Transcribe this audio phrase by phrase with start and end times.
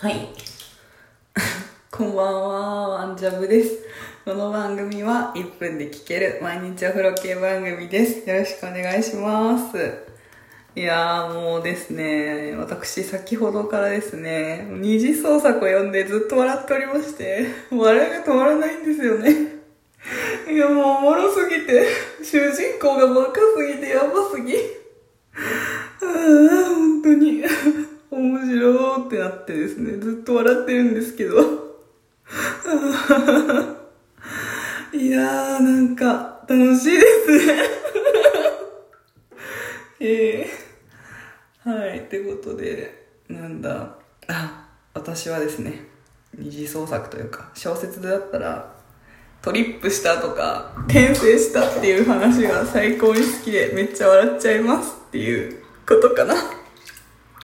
[0.00, 0.28] はい。
[1.90, 3.80] こんばんは、ワンジャブです。
[4.24, 8.30] この番組は1分で聞ける毎日お風呂系番組です。
[8.30, 9.76] よろしくお願いします。
[10.76, 19.34] いやーもうですね、私先ほどからですね、二次創作を読んでずっと笑っておりまして、笑いが止まらないんですよね。
[20.48, 21.88] いやもうおもろすぎて、
[22.22, 24.54] 主人公がバカすぎてやばすぎ。
[24.54, 24.58] あ
[26.00, 27.42] あ、本当に。
[28.10, 31.40] 面白ーってなってですね、ずっと笑ってるんですけど。
[34.92, 37.54] いやー、なんか、楽しいですね。
[40.00, 40.50] ええ
[41.68, 43.96] はい、ってことで、なんだ、
[44.28, 45.84] あ、私はですね、
[46.34, 48.74] 二次創作というか、小説だったら、
[49.40, 56.57] トリップしたとか、転生したっていう話が最高に好きで、めっちゃ笑っちゃいますっていうことかな。